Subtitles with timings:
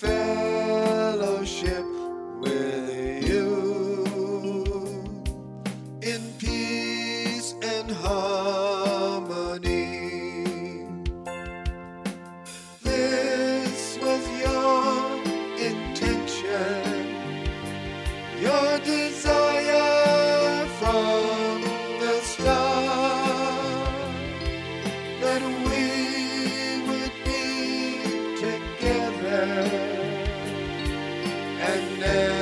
[0.00, 1.75] fellowship.
[31.74, 32.35] أنّا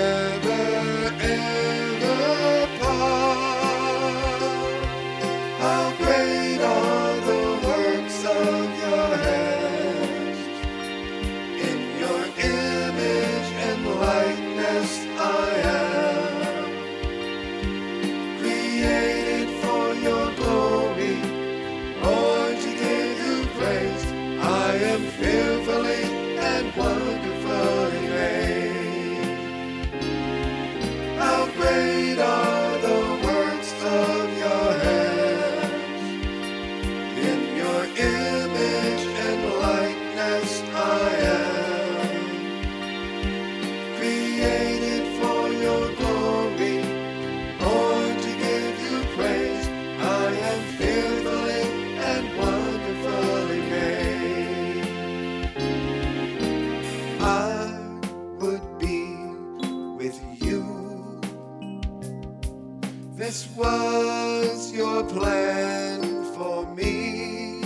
[63.16, 66.02] This was your plan
[66.34, 67.62] for me,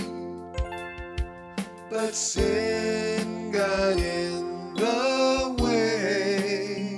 [1.89, 6.97] but sin got in the way.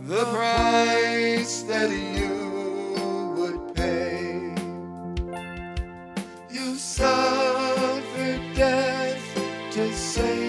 [0.00, 4.54] The price that you would pay,
[6.50, 9.20] you suffered death
[9.72, 10.47] to save.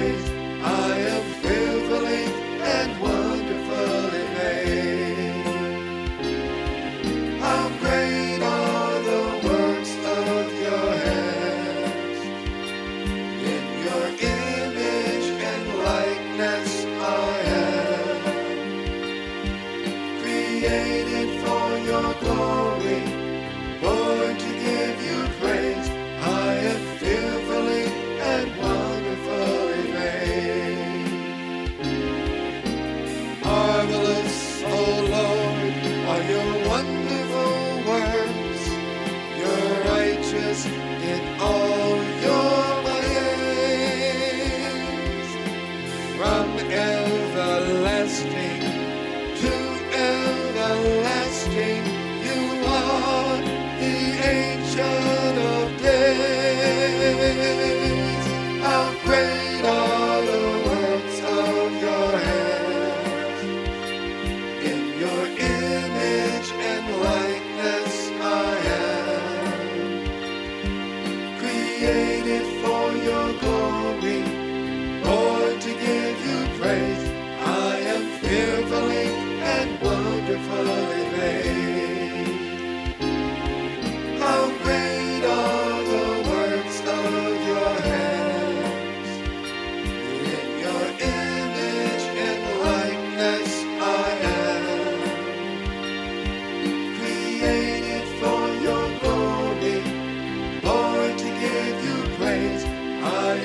[0.00, 2.24] I am fearfully
[2.62, 5.66] and wonderfully made.
[7.40, 12.20] How great are the works of your hands.
[13.26, 14.06] In your
[14.36, 16.70] image and likeness
[17.02, 18.50] I am.
[20.22, 23.02] Created for your glory,
[23.82, 25.87] born to give you praise.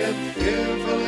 [0.03, 1.02] if, if